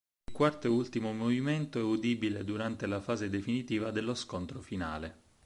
[0.27, 5.19] Il quarto e ultimo movimento è udibile durante la fase definitiva dello scontro finale.